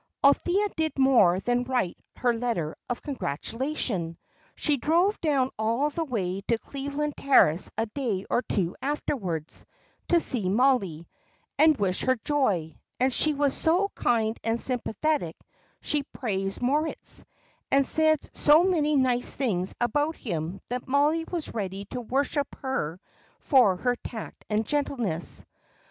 Althea 0.23 0.67
did 0.75 0.97
more 0.97 1.39
than 1.39 1.63
write 1.63 1.95
her 2.15 2.33
letter 2.33 2.75
of 2.89 3.03
congratulation. 3.03 4.17
She 4.55 4.77
drove 4.77 5.21
down 5.21 5.51
all 5.59 5.91
the 5.91 6.05
way 6.05 6.41
to 6.47 6.57
Cleveland 6.57 7.13
Terrace 7.15 7.69
a 7.77 7.85
day 7.85 8.25
or 8.27 8.41
two 8.41 8.75
afterwards, 8.81 9.63
to 10.07 10.19
see 10.19 10.49
Mollie, 10.49 11.07
and 11.59 11.77
wish 11.77 12.01
her 12.01 12.15
joy; 12.25 12.75
and 12.99 13.13
she 13.13 13.35
was 13.35 13.55
so 13.55 13.91
kind 13.93 14.39
and 14.43 14.59
sympathetic, 14.59 15.37
she 15.81 16.01
praised 16.01 16.63
Moritz, 16.63 17.23
and 17.69 17.85
said 17.85 18.27
so 18.33 18.63
many 18.63 18.95
nice 18.95 19.35
things 19.35 19.75
about 19.79 20.15
him 20.15 20.61
that 20.69 20.87
Mollie 20.87 21.25
was 21.29 21.53
ready 21.53 21.85
to 21.91 22.01
worship 22.01 22.47
her 22.63 22.99
for 23.39 23.77
her 23.77 23.95
tact 23.97 24.45
and 24.49 24.65
gentleness. 24.65 25.45